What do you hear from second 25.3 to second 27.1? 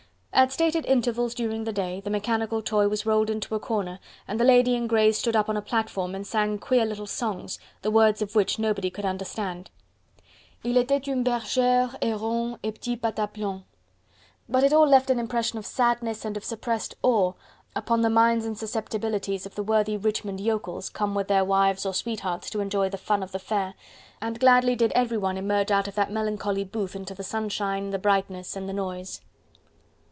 emerge out of that melancholy booth